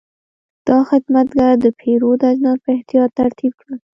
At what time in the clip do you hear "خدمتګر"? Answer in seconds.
0.89-1.53